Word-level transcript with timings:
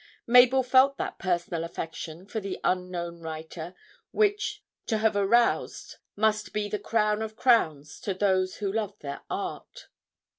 Mabel 0.25 0.63
felt 0.63 0.97
that 0.97 1.19
personal 1.19 1.63
affection 1.63 2.25
for 2.25 2.39
the 2.39 2.59
unknown 2.63 3.21
writer 3.21 3.75
which 4.09 4.63
to 4.87 4.97
have 4.97 5.15
aroused 5.15 5.97
must 6.15 6.53
be 6.53 6.67
the 6.67 6.79
crown 6.79 7.21
of 7.21 7.35
crowns 7.35 7.99
to 7.99 8.15
those 8.15 8.55
who 8.55 8.73
love 8.73 8.97
their 9.01 9.21
art. 9.29 9.89